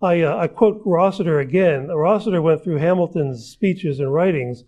I, 0.00 0.20
uh, 0.20 0.36
I 0.36 0.46
quote 0.48 0.82
Rossiter 0.84 1.40
again. 1.40 1.88
Rossiter 1.88 2.42
went 2.42 2.62
through 2.62 2.76
Hamilton's 2.76 3.46
speeches 3.46 3.98
and 3.98 4.12
writings, 4.12 4.64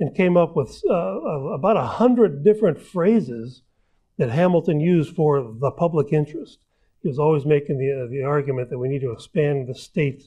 and 0.00 0.14
came 0.14 0.36
up 0.36 0.56
with 0.56 0.80
uh, 0.88 0.94
about 0.94 1.76
a 1.76 1.86
hundred 1.86 2.44
different 2.44 2.80
phrases 2.80 3.62
that 4.18 4.30
Hamilton 4.30 4.80
used 4.80 5.14
for 5.14 5.42
the 5.42 5.70
public 5.70 6.12
interest. 6.12 6.58
He 7.02 7.08
was 7.08 7.18
always 7.18 7.44
making 7.44 7.78
the, 7.78 8.04
uh, 8.04 8.10
the 8.10 8.22
argument 8.22 8.70
that 8.70 8.78
we 8.78 8.88
need 8.88 9.02
to 9.02 9.12
expand 9.12 9.68
the 9.68 9.74
state 9.74 10.24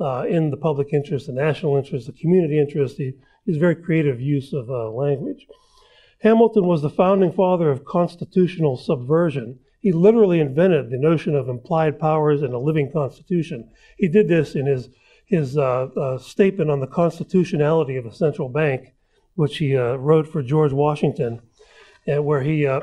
uh, 0.00 0.24
in 0.28 0.50
the 0.50 0.56
public 0.56 0.92
interest, 0.92 1.26
the 1.26 1.32
national 1.32 1.76
interest, 1.76 2.06
the 2.06 2.12
community 2.12 2.58
interest. 2.58 2.96
He, 2.96 3.14
his 3.46 3.56
very 3.56 3.74
creative 3.74 4.20
use 4.20 4.52
of 4.52 4.70
uh, 4.70 4.90
language. 4.90 5.46
Hamilton 6.20 6.66
was 6.66 6.82
the 6.82 6.90
founding 6.90 7.32
father 7.32 7.70
of 7.70 7.84
constitutional 7.84 8.76
subversion. 8.76 9.58
He 9.80 9.90
literally 9.90 10.38
invented 10.38 10.90
the 10.90 10.98
notion 10.98 11.34
of 11.34 11.48
implied 11.48 11.98
powers 11.98 12.42
in 12.42 12.52
a 12.52 12.58
living 12.58 12.92
constitution. 12.92 13.68
He 13.98 14.06
did 14.06 14.28
this 14.28 14.54
in 14.54 14.66
his, 14.66 14.90
his 15.26 15.58
uh, 15.58 15.88
uh, 15.96 16.18
statement 16.18 16.70
on 16.70 16.78
the 16.78 16.86
constitutionality 16.86 17.96
of 17.96 18.06
a 18.06 18.14
central 18.14 18.48
bank, 18.48 18.94
which 19.34 19.58
he 19.58 19.76
uh, 19.76 19.96
wrote 19.96 20.28
for 20.28 20.42
George 20.42 20.72
Washington, 20.72 21.40
and 22.06 22.24
where 22.24 22.42
he, 22.42 22.66
uh, 22.66 22.80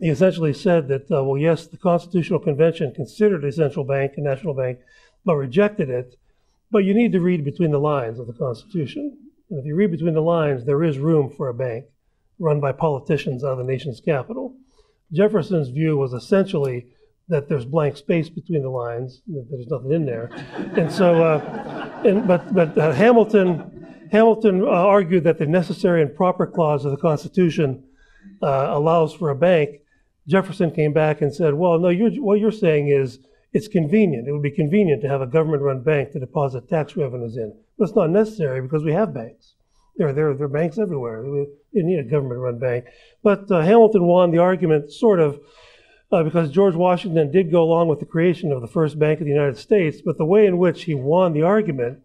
he 0.00 0.08
essentially 0.08 0.52
said 0.52 0.88
that, 0.88 1.10
uh, 1.10 1.22
well, 1.24 1.38
yes, 1.38 1.66
the 1.66 1.76
Constitutional 1.76 2.38
Convention 2.40 2.92
considered 2.94 3.44
a 3.44 3.52
central 3.52 3.84
bank 3.84 4.12
a 4.16 4.20
national 4.20 4.54
bank, 4.54 4.78
but 5.24 5.36
rejected 5.36 5.90
it. 5.90 6.16
But 6.70 6.84
you 6.84 6.94
need 6.94 7.12
to 7.12 7.20
read 7.20 7.44
between 7.44 7.70
the 7.70 7.80
lines 7.80 8.18
of 8.18 8.26
the 8.26 8.32
Constitution. 8.34 9.16
And 9.50 9.58
if 9.58 9.64
you 9.64 9.74
read 9.74 9.90
between 9.90 10.14
the 10.14 10.20
lines, 10.20 10.64
there 10.64 10.84
is 10.84 10.98
room 10.98 11.30
for 11.30 11.48
a 11.48 11.54
bank 11.54 11.86
run 12.38 12.60
by 12.60 12.72
politicians 12.72 13.42
out 13.42 13.52
of 13.52 13.58
the 13.58 13.64
nation's 13.64 14.00
capital. 14.00 14.54
Jefferson's 15.12 15.68
view 15.68 15.96
was 15.96 16.12
essentially 16.12 16.86
that 17.28 17.48
there's 17.48 17.64
blank 17.64 17.96
space 17.96 18.28
between 18.28 18.62
the 18.62 18.70
lines, 18.70 19.22
that 19.26 19.46
there's 19.50 19.66
nothing 19.68 19.92
in 19.92 20.06
there. 20.06 20.30
and 20.76 20.90
so, 20.90 21.22
uh, 21.22 22.02
and, 22.04 22.26
but, 22.26 22.54
but 22.54 22.76
uh, 22.78 22.92
Hamilton, 22.92 23.77
Hamilton 24.10 24.62
uh, 24.62 24.66
argued 24.66 25.24
that 25.24 25.38
the 25.38 25.46
necessary 25.46 26.02
and 26.02 26.14
proper 26.14 26.46
clause 26.46 26.84
of 26.84 26.90
the 26.90 26.96
Constitution 26.96 27.84
uh, 28.42 28.68
allows 28.70 29.12
for 29.12 29.30
a 29.30 29.36
bank. 29.36 29.80
Jefferson 30.26 30.70
came 30.70 30.92
back 30.92 31.20
and 31.22 31.34
said, 31.34 31.54
well, 31.54 31.78
no, 31.78 31.88
you're, 31.88 32.10
what 32.22 32.38
you're 32.38 32.50
saying 32.52 32.88
is 32.88 33.18
it's 33.52 33.68
convenient. 33.68 34.28
It 34.28 34.32
would 34.32 34.42
be 34.42 34.50
convenient 34.50 35.02
to 35.02 35.08
have 35.08 35.22
a 35.22 35.26
government 35.26 35.62
run 35.62 35.82
bank 35.82 36.12
to 36.12 36.20
deposit 36.20 36.68
tax 36.68 36.96
revenues 36.96 37.36
in. 37.36 37.54
But 37.78 37.88
it's 37.88 37.96
not 37.96 38.10
necessary 38.10 38.60
because 38.60 38.84
we 38.84 38.92
have 38.92 39.14
banks. 39.14 39.54
There, 39.96 40.12
there, 40.12 40.34
there 40.34 40.46
are 40.46 40.48
banks 40.48 40.78
everywhere. 40.78 41.22
We 41.22 41.46
didn't 41.72 41.88
need 41.88 41.98
a 41.98 42.04
government 42.04 42.40
run 42.40 42.58
bank. 42.58 42.84
But 43.22 43.50
uh, 43.50 43.62
Hamilton 43.62 44.04
won 44.04 44.30
the 44.30 44.38
argument, 44.38 44.92
sort 44.92 45.18
of, 45.18 45.40
uh, 46.12 46.22
because 46.22 46.50
George 46.50 46.74
Washington 46.74 47.32
did 47.32 47.50
go 47.50 47.62
along 47.62 47.88
with 47.88 48.00
the 48.00 48.06
creation 48.06 48.52
of 48.52 48.60
the 48.60 48.68
first 48.68 48.98
bank 48.98 49.20
of 49.20 49.26
the 49.26 49.32
United 49.32 49.58
States. 49.58 50.00
But 50.04 50.18
the 50.18 50.24
way 50.24 50.46
in 50.46 50.58
which 50.58 50.84
he 50.84 50.94
won 50.94 51.32
the 51.32 51.42
argument 51.42 52.00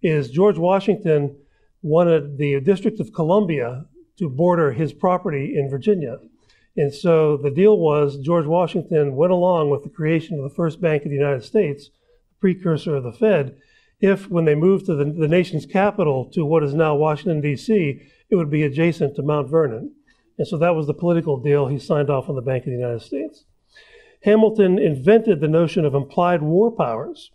is 0.00 0.30
George 0.30 0.58
Washington 0.58 1.36
wanted 1.84 2.38
the 2.38 2.60
District 2.60 2.98
of 2.98 3.12
Columbia 3.12 3.84
to 4.16 4.30
border 4.30 4.72
his 4.72 4.94
property 4.94 5.54
in 5.56 5.68
Virginia. 5.68 6.18
And 6.76 6.92
so 6.92 7.36
the 7.36 7.50
deal 7.50 7.78
was 7.78 8.16
George 8.18 8.46
Washington 8.46 9.14
went 9.14 9.32
along 9.32 9.68
with 9.68 9.82
the 9.82 9.90
creation 9.90 10.38
of 10.38 10.42
the 10.42 10.54
first 10.54 10.80
bank 10.80 11.04
of 11.04 11.10
the 11.10 11.16
United 11.16 11.44
States, 11.44 11.90
precursor 12.40 12.96
of 12.96 13.04
the 13.04 13.12
Fed, 13.12 13.56
if 14.00 14.28
when 14.30 14.46
they 14.46 14.54
moved 14.54 14.86
to 14.86 14.94
the, 14.94 15.04
the 15.04 15.28
nation's 15.28 15.66
capital 15.66 16.24
to 16.32 16.44
what 16.44 16.64
is 16.64 16.74
now 16.74 16.96
Washington, 16.96 17.40
D.C., 17.40 18.00
it 18.30 18.34
would 18.34 18.50
be 18.50 18.62
adjacent 18.62 19.14
to 19.16 19.22
Mount 19.22 19.50
Vernon. 19.50 19.92
And 20.38 20.48
so 20.48 20.56
that 20.58 20.74
was 20.74 20.86
the 20.86 20.94
political 20.94 21.38
deal 21.38 21.66
he 21.66 21.78
signed 21.78 22.10
off 22.10 22.28
on 22.28 22.34
the 22.34 22.42
Bank 22.42 22.64
of 22.64 22.72
the 22.72 22.78
United 22.78 23.02
States. 23.02 23.44
Hamilton 24.22 24.78
invented 24.78 25.40
the 25.40 25.48
notion 25.48 25.84
of 25.84 25.94
implied 25.94 26.42
war 26.42 26.70
powers. 26.70 27.30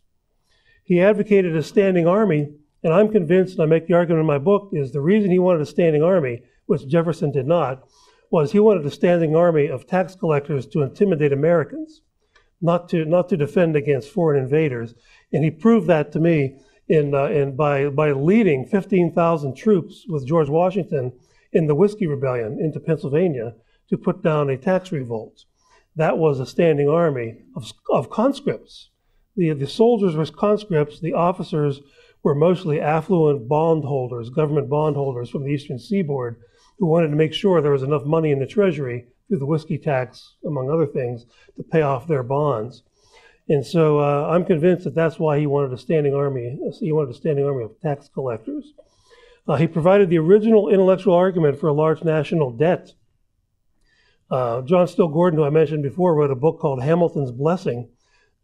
He 0.83 0.99
advocated 0.99 1.55
a 1.55 1.61
standing 1.61 2.07
army, 2.07 2.49
and 2.83 2.93
I'm 2.93 3.11
convinced, 3.11 3.53
and 3.53 3.63
I 3.63 3.65
make 3.65 3.87
the 3.87 3.93
argument 3.93 4.21
in 4.21 4.27
my 4.27 4.37
book, 4.37 4.69
is 4.73 4.91
the 4.91 5.01
reason 5.01 5.31
he 5.31 5.39
wanted 5.39 5.61
a 5.61 5.65
standing 5.65 6.03
army, 6.03 6.43
which 6.65 6.87
Jefferson 6.87 7.31
did 7.31 7.47
not, 7.47 7.83
was 8.31 8.51
he 8.51 8.59
wanted 8.59 8.85
a 8.85 8.91
standing 8.91 9.35
army 9.35 9.67
of 9.67 9.87
tax 9.87 10.15
collectors 10.15 10.65
to 10.67 10.83
intimidate 10.83 11.33
Americans, 11.33 12.01
not 12.61 12.87
to 12.89 13.05
not 13.05 13.27
to 13.29 13.37
defend 13.37 13.75
against 13.75 14.11
foreign 14.11 14.41
invaders. 14.41 14.93
And 15.33 15.43
he 15.43 15.51
proved 15.51 15.87
that 15.87 16.11
to 16.13 16.19
me 16.19 16.59
in, 16.87 17.13
uh, 17.13 17.25
in 17.25 17.55
by 17.55 17.89
by 17.89 18.11
leading 18.11 18.65
15,000 18.65 19.55
troops 19.55 20.05
with 20.07 20.27
George 20.27 20.49
Washington 20.49 21.13
in 21.51 21.67
the 21.67 21.75
Whiskey 21.75 22.07
Rebellion 22.07 22.59
into 22.59 22.79
Pennsylvania 22.79 23.55
to 23.89 23.97
put 23.97 24.21
down 24.21 24.49
a 24.49 24.57
tax 24.57 24.91
revolt. 24.91 25.45
That 25.95 26.17
was 26.17 26.39
a 26.39 26.45
standing 26.45 26.87
army 26.87 27.39
of, 27.55 27.71
of 27.91 28.09
conscripts. 28.09 28.89
The, 29.35 29.53
the 29.53 29.67
soldiers 29.67 30.15
were 30.15 30.25
conscripts, 30.25 30.99
the 30.99 31.13
officers 31.13 31.81
were 32.23 32.35
mostly 32.35 32.79
affluent 32.79 33.47
bondholders, 33.47 34.29
government 34.29 34.69
bondholders 34.69 35.29
from 35.29 35.43
the 35.43 35.51
eastern 35.51 35.79
seaboard 35.79 36.41
who 36.77 36.85
wanted 36.85 37.09
to 37.09 37.15
make 37.15 37.33
sure 37.33 37.61
there 37.61 37.71
was 37.71 37.83
enough 37.83 38.05
money 38.05 38.31
in 38.31 38.39
the 38.39 38.47
Treasury 38.47 39.07
through 39.27 39.39
the 39.39 39.45
whiskey 39.45 39.77
tax, 39.77 40.35
among 40.45 40.69
other 40.69 40.87
things, 40.87 41.25
to 41.55 41.63
pay 41.63 41.81
off 41.81 42.07
their 42.07 42.23
bonds. 42.23 42.83
And 43.47 43.65
so 43.65 43.99
uh, 43.99 44.29
I'm 44.31 44.45
convinced 44.45 44.83
that 44.83 44.95
that's 44.95 45.17
why 45.17 45.39
he 45.39 45.47
wanted 45.47 45.73
a 45.73 45.77
standing 45.77 46.13
army. 46.13 46.59
He 46.79 46.91
wanted 46.91 47.11
a 47.11 47.17
standing 47.17 47.45
army 47.45 47.63
of 47.63 47.79
tax 47.81 48.07
collectors. 48.07 48.73
Uh, 49.47 49.55
he 49.55 49.67
provided 49.67 50.09
the 50.09 50.19
original 50.19 50.69
intellectual 50.69 51.15
argument 51.15 51.59
for 51.59 51.67
a 51.67 51.73
large 51.73 52.03
national 52.03 52.51
debt. 52.51 52.93
Uh, 54.29 54.61
John 54.61 54.87
Steele 54.87 55.07
Gordon, 55.07 55.39
who 55.39 55.45
I 55.45 55.49
mentioned 55.49 55.81
before, 55.81 56.13
wrote 56.13 56.29
a 56.29 56.35
book 56.35 56.59
called 56.59 56.83
Hamilton's 56.83 57.31
Blessing. 57.31 57.89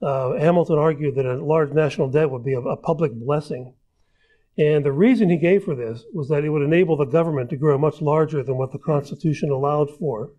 Uh, 0.02 0.34
Hamilton 0.38 0.78
argued 0.78 1.16
that 1.16 1.26
a 1.26 1.44
large 1.44 1.72
national 1.72 2.10
debt 2.10 2.30
would 2.30 2.44
be 2.44 2.54
a, 2.54 2.60
a 2.60 2.78
public 2.78 3.14
blessing. 3.14 3.74
And 4.58 4.86
the 4.86 4.92
reason 4.92 5.30
he 5.30 5.38
gave 5.38 5.64
for 5.64 5.76
this 5.76 6.04
was 6.14 6.30
that 6.30 6.46
it 6.46 6.50
would 6.50 6.62
enable 6.62 6.96
the 6.96 7.06
government 7.06 7.50
to 7.50 7.58
grow 7.58 7.78
much 7.78 8.02
larger 8.02 8.42
than 8.42 8.58
what 8.58 8.72
the 8.72 8.78
Constitution 8.78 9.52
allowed 9.52 9.90
for. 9.90 10.32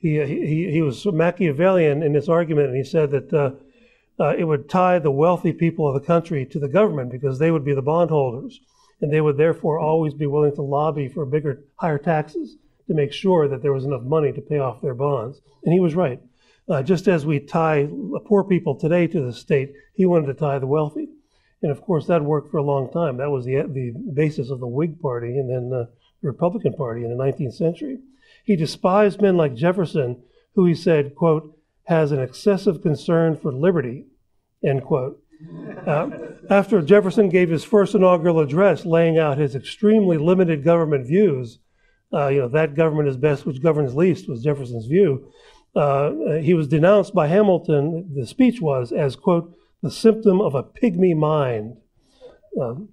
He, 0.00 0.20
he, 0.24 0.70
he 0.70 0.82
was 0.82 1.06
Machiavellian 1.06 2.02
in 2.02 2.14
his 2.14 2.28
argument, 2.28 2.68
and 2.68 2.76
he 2.76 2.82
said 2.84 3.12
that 3.12 3.32
uh, 3.32 3.52
uh, 4.18 4.34
it 4.36 4.44
would 4.44 4.68
tie 4.68 4.98
the 4.98 5.12
wealthy 5.12 5.52
people 5.52 5.86
of 5.86 5.94
the 5.94 6.06
country 6.06 6.44
to 6.46 6.58
the 6.58 6.68
government 6.68 7.12
because 7.12 7.38
they 7.38 7.52
would 7.52 7.64
be 7.64 7.74
the 7.74 7.82
bondholders, 7.82 8.60
and 9.00 9.12
they 9.12 9.20
would 9.20 9.36
therefore 9.36 9.78
always 9.78 10.14
be 10.14 10.26
willing 10.26 10.54
to 10.56 10.62
lobby 10.62 11.08
for 11.08 11.24
bigger, 11.24 11.62
higher 11.76 11.98
taxes 11.98 12.56
to 12.88 12.94
make 12.94 13.12
sure 13.12 13.46
that 13.46 13.62
there 13.62 13.72
was 13.72 13.84
enough 13.84 14.02
money 14.02 14.32
to 14.32 14.40
pay 14.40 14.58
off 14.58 14.82
their 14.82 14.94
bonds. 14.94 15.40
And 15.64 15.72
he 15.72 15.80
was 15.80 15.94
right. 15.94 16.20
Uh, 16.72 16.82
just 16.82 17.06
as 17.06 17.26
we 17.26 17.38
tie 17.38 17.86
poor 18.24 18.42
people 18.42 18.74
today 18.74 19.06
to 19.06 19.20
the 19.20 19.32
state, 19.32 19.74
he 19.92 20.06
wanted 20.06 20.26
to 20.26 20.32
tie 20.32 20.58
the 20.58 20.66
wealthy. 20.66 21.06
And 21.60 21.70
of 21.70 21.82
course, 21.82 22.06
that 22.06 22.24
worked 22.24 22.50
for 22.50 22.56
a 22.56 22.62
long 22.62 22.90
time. 22.90 23.18
That 23.18 23.30
was 23.30 23.44
the, 23.44 23.56
the 23.68 23.92
basis 24.14 24.48
of 24.48 24.58
the 24.58 24.66
Whig 24.66 24.98
Party 24.98 25.38
and 25.38 25.50
then 25.50 25.68
the 25.68 25.90
Republican 26.22 26.72
Party 26.72 27.04
in 27.04 27.14
the 27.14 27.22
19th 27.22 27.52
century. 27.52 27.98
He 28.42 28.56
despised 28.56 29.20
men 29.20 29.36
like 29.36 29.54
Jefferson, 29.54 30.22
who 30.54 30.64
he 30.64 30.74
said, 30.74 31.14
quote, 31.14 31.54
has 31.84 32.10
an 32.10 32.20
excessive 32.20 32.80
concern 32.80 33.36
for 33.36 33.52
liberty, 33.52 34.06
end 34.64 34.82
quote. 34.82 35.22
Uh, 35.86 36.08
after 36.48 36.80
Jefferson 36.80 37.28
gave 37.28 37.50
his 37.50 37.64
first 37.64 37.94
inaugural 37.94 38.40
address 38.40 38.86
laying 38.86 39.18
out 39.18 39.36
his 39.36 39.54
extremely 39.54 40.16
limited 40.16 40.64
government 40.64 41.06
views, 41.06 41.58
uh, 42.14 42.28
you 42.28 42.38
know, 42.38 42.48
that 42.48 42.74
government 42.74 43.10
is 43.10 43.18
best 43.18 43.44
which 43.44 43.62
governs 43.62 43.94
least 43.94 44.26
was 44.26 44.42
Jefferson's 44.42 44.86
view. 44.86 45.30
Uh, 45.74 46.12
he 46.42 46.52
was 46.54 46.68
denounced 46.68 47.14
by 47.14 47.28
Hamilton, 47.28 48.12
the 48.14 48.26
speech 48.26 48.60
was, 48.60 48.92
as, 48.92 49.16
quote, 49.16 49.54
the 49.82 49.90
symptom 49.90 50.40
of 50.40 50.54
a 50.54 50.62
pygmy 50.62 51.16
mind. 51.16 51.78
Um, 52.60 52.90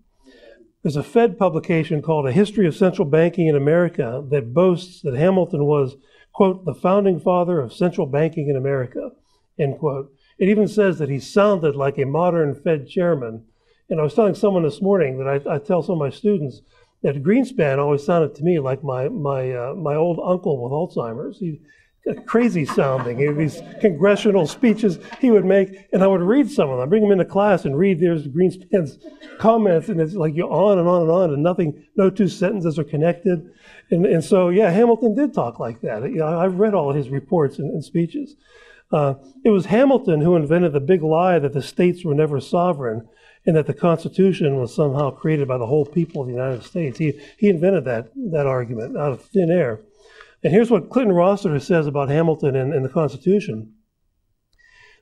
there's 0.82 0.96
a 0.96 1.04
Fed 1.04 1.38
publication 1.38 2.02
called 2.02 2.26
A 2.26 2.32
History 2.32 2.66
of 2.66 2.76
Central 2.76 3.06
Banking 3.06 3.48
in 3.48 3.56
America 3.56 4.24
that 4.30 4.54
boasts 4.54 5.02
that 5.02 5.14
Hamilton 5.14 5.66
was, 5.66 5.98
quote, 6.32 6.64
the 6.64 6.74
founding 6.74 7.20
father 7.20 7.60
of 7.60 7.74
central 7.74 8.08
banking 8.08 8.48
in 8.50 8.56
America, 8.56 9.12
end 9.60 9.78
quote. 9.78 10.14
It 10.38 10.48
even 10.48 10.70
says 10.70 10.98
that 11.00 11.10
he 11.10 11.20
sounded 11.20 11.76
like 11.76 11.98
a 11.98 12.06
modern 12.06 12.56
Fed 12.56 12.88
chairman. 12.88 13.44
And 13.90 14.00
I 14.00 14.04
was 14.04 14.14
telling 14.14 14.36
someone 14.36 14.64
this 14.64 14.82
morning 14.82 15.18
that 15.18 15.28
I, 15.28 15.56
I 15.56 15.58
tell 15.58 15.84
some 15.84 15.94
of 15.94 16.00
my 16.00 16.12
students 16.12 16.62
that 17.04 17.24
Greenspan 17.24 17.78
always 17.78 18.06
sounded 18.06 18.36
to 18.36 18.44
me 18.44 18.60
like 18.60 18.82
my, 18.82 19.10
my, 19.10 19.52
uh, 19.52 19.74
my 19.74 19.96
old 19.96 20.20
uncle 20.24 20.64
with 20.64 20.72
Alzheimer's. 20.72 21.40
He, 21.40 21.60
crazy 22.26 22.66
sounding. 22.66 23.38
These 23.38 23.62
congressional 23.82 24.48
speeches 24.48 25.00
he 25.20 25.32
would 25.32 25.46
make, 25.46 25.88
and 25.94 26.04
I 26.04 26.08
would 26.08 26.22
read 26.22 26.50
some 26.50 26.70
of 26.70 26.78
them. 26.78 26.88
I 26.88 26.90
bring 26.90 27.04
them 27.04 27.12
into 27.12 27.26
class 27.26 27.66
and 27.66 27.78
read 27.78 28.00
there's 28.00 28.28
Greenspan's 28.28 29.00
comments, 29.40 29.90
and 29.90 30.00
it's 30.00 30.14
like 30.14 30.36
you're 30.36 30.52
on 30.52 30.80
and 30.80 30.88
on 30.88 31.02
and 31.04 31.12
on, 31.12 31.34
and 31.34 31.44
nothing, 31.44 31.86
no 31.96 32.10
two 32.10 32.28
sentences 32.28 32.80
are 32.80 32.84
connected. 32.84 33.50
And, 33.92 34.06
and 34.06 34.24
so, 34.24 34.50
yeah, 34.50 34.70
Hamilton 34.70 35.16
did 35.16 35.34
talk 35.34 35.60
like 35.60 35.82
that. 35.82 36.04
You 36.04 36.18
know, 36.18 36.40
I've 36.40 36.60
read 36.60 36.74
all 36.74 36.94
his 36.94 37.10
reports 37.10 37.60
and, 37.60 37.70
and 37.72 37.84
speeches. 37.84 38.36
Uh, 38.92 39.16
it 39.46 39.50
was 39.52 39.66
Hamilton 39.66 40.22
who 40.22 40.36
invented 40.36 40.74
the 40.74 40.80
big 40.80 41.04
lie 41.04 41.40
that 41.40 41.54
the 41.54 41.62
states 41.62 42.04
were 42.04 42.16
never 42.16 42.40
sovereign 42.40 43.08
and 43.46 43.56
that 43.56 43.68
the 43.68 43.74
Constitution 43.74 44.60
was 44.60 44.76
somehow 44.76 45.12
created 45.12 45.48
by 45.48 45.58
the 45.58 45.66
whole 45.66 45.86
people 45.86 46.22
of 46.22 46.28
the 46.28 46.34
United 46.34 46.64
States. 46.64 46.98
He, 46.98 47.20
he 47.38 47.50
invented 47.50 47.86
that, 47.86 48.10
that 48.32 48.46
argument 48.46 48.98
out 48.98 49.12
of 49.12 49.22
thin 49.22 49.50
air. 49.50 49.82
And 50.44 50.54
here's 50.54 50.72
what 50.72 50.90
Clinton 50.90 51.16
Rossiter 51.16 51.60
says 51.60 51.86
about 51.86 52.10
Hamilton 52.10 52.56
and, 52.56 52.74
and 52.74 52.86
the 52.86 52.90
Constitution. 52.90 53.74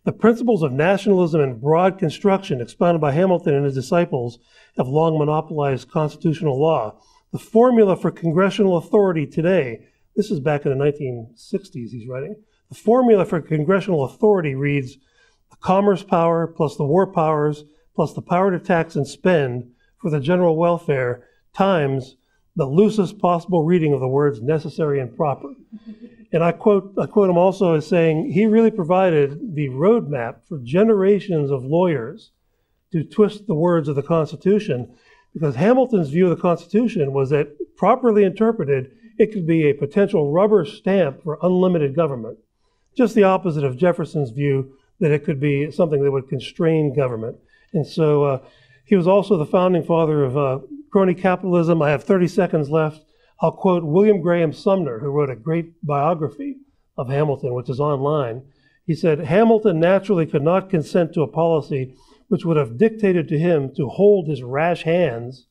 The 0.03 0.13
principles 0.13 0.63
of 0.63 0.71
nationalism 0.71 1.41
and 1.41 1.61
broad 1.61 1.99
construction 1.99 2.61
expounded 2.61 3.01
by 3.01 3.11
Hamilton 3.11 3.53
and 3.53 3.65
his 3.65 3.75
disciples 3.75 4.39
have 4.77 4.87
long 4.87 5.17
monopolized 5.17 5.91
constitutional 5.91 6.59
law. 6.59 6.99
The 7.31 7.39
formula 7.39 7.97
for 7.97 8.09
congressional 8.09 8.77
authority 8.77 9.27
today, 9.27 9.87
this 10.15 10.31
is 10.31 10.39
back 10.39 10.65
in 10.65 10.75
the 10.75 10.83
1960s, 10.83 11.89
he's 11.89 12.07
writing. 12.07 12.35
The 12.69 12.75
formula 12.75 13.25
for 13.25 13.41
congressional 13.41 14.05
authority 14.05 14.55
reads 14.55 14.97
the 15.51 15.57
commerce 15.57 16.03
power 16.03 16.47
plus 16.47 16.77
the 16.77 16.85
war 16.85 17.11
powers 17.11 17.63
plus 17.93 18.13
the 18.13 18.21
power 18.21 18.51
to 18.51 18.59
tax 18.59 18.95
and 18.95 19.07
spend 19.07 19.71
for 20.01 20.09
the 20.09 20.19
general 20.19 20.55
welfare 20.55 21.27
times 21.53 22.15
the 22.57 22.65
loosest 22.65 23.19
possible 23.19 23.63
reading 23.63 23.93
of 23.93 23.99
the 23.99 24.07
words 24.07 24.41
necessary 24.41 24.99
and 24.99 25.15
proper. 25.15 25.53
And 26.33 26.43
I 26.43 26.51
quote, 26.51 26.93
I 26.99 27.05
quote 27.05 27.29
him 27.29 27.37
also 27.37 27.75
as 27.75 27.87
saying 27.87 28.31
he 28.31 28.47
really 28.47 28.71
provided 28.71 29.55
the 29.55 29.69
roadmap 29.69 30.39
for 30.49 30.59
generations 30.63 31.51
of 31.51 31.63
lawyers 31.63 32.31
to 32.91 33.03
twist 33.03 33.45
the 33.45 33.53
words 33.53 33.87
of 33.87 33.95
the 33.95 34.03
Constitution 34.03 34.93
because 35.33 35.55
Hamilton's 35.55 36.09
view 36.09 36.29
of 36.29 36.35
the 36.35 36.41
Constitution 36.41 37.13
was 37.13 37.29
that 37.29 37.55
properly 37.77 38.23
interpreted, 38.23 38.91
it 39.19 39.31
could 39.31 39.45
be 39.45 39.69
a 39.69 39.73
potential 39.73 40.31
rubber 40.31 40.65
stamp 40.65 41.23
for 41.23 41.37
unlimited 41.43 41.95
government. 41.95 42.39
Just 42.95 43.13
the 43.13 43.23
opposite 43.23 43.63
of 43.63 43.77
Jefferson's 43.77 44.31
view 44.31 44.73
that 44.99 45.11
it 45.11 45.23
could 45.23 45.39
be 45.39 45.69
something 45.69 46.03
that 46.03 46.11
would 46.11 46.27
constrain 46.27 46.95
government. 46.95 47.37
And 47.71 47.85
so 47.85 48.23
uh, 48.23 48.39
he 48.83 48.95
was 48.95 49.07
also 49.07 49.37
the 49.37 49.45
founding 49.45 49.83
father 49.83 50.23
of 50.23 50.35
uh, 50.35 50.59
crony 50.97 51.13
capitalism. 51.13 51.79
I 51.79 51.91
have 51.91 52.03
30 52.05 52.27
seconds 52.27 52.71
left. 52.71 53.03
I'll 53.39 53.51
quote 53.51 53.83
William 53.83 54.19
Graham 54.19 54.51
Sumner, 54.51 54.97
who 54.97 55.11
wrote 55.11 55.29
a 55.29 55.35
great 55.35 55.73
biography 55.85 56.55
of 56.97 57.07
Hamilton, 57.07 57.53
which 57.53 57.69
is 57.69 57.79
online. 57.79 58.41
He 58.87 58.95
said, 58.95 59.19
Hamilton 59.19 59.79
naturally 59.79 60.25
could 60.25 60.41
not 60.41 60.71
consent 60.71 61.13
to 61.13 61.21
a 61.21 61.27
policy 61.27 61.93
which 62.29 62.45
would 62.45 62.57
have 62.57 62.79
dictated 62.79 63.27
to 63.27 63.37
him 63.37 63.75
to 63.75 63.89
hold 63.89 64.27
his 64.27 64.41
rash 64.41 64.81
hands 64.81 65.45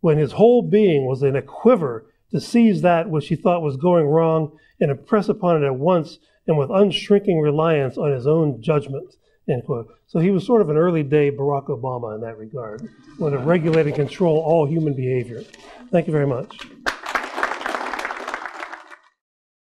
when 0.00 0.16
his 0.16 0.32
whole 0.32 0.62
being 0.62 1.04
was 1.04 1.22
in 1.22 1.36
a 1.36 1.42
quiver 1.42 2.06
to 2.30 2.40
seize 2.40 2.80
that 2.80 3.10
which 3.10 3.28
he 3.28 3.36
thought 3.36 3.60
was 3.60 3.76
going 3.76 4.06
wrong 4.06 4.56
and 4.80 4.90
impress 4.90 5.28
upon 5.28 5.62
it 5.62 5.66
at 5.66 5.76
once 5.76 6.18
and 6.46 6.56
with 6.56 6.70
unshrinking 6.70 7.42
reliance 7.42 7.98
on 7.98 8.12
his 8.12 8.26
own 8.26 8.62
judgment. 8.62 9.14
End 9.50 9.64
quote. 9.64 9.92
So 10.06 10.20
he 10.20 10.30
was 10.30 10.46
sort 10.46 10.62
of 10.62 10.70
an 10.70 10.76
early 10.76 11.02
day 11.02 11.30
Barack 11.30 11.66
Obama 11.66 12.14
in 12.14 12.20
that 12.20 12.38
regard, 12.38 12.88
wanted 13.18 13.38
to 13.38 13.42
regulate 13.42 13.86
and 13.86 13.94
control 13.94 14.38
all 14.38 14.64
human 14.64 14.94
behavior. 14.94 15.42
Thank 15.90 16.06
you 16.06 16.12
very 16.12 16.26
much. 16.26 16.56